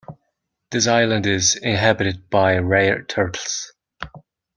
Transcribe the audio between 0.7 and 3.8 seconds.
This island is inhabited by rare turtles.